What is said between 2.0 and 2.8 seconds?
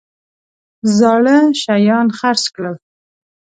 خرڅ کړل.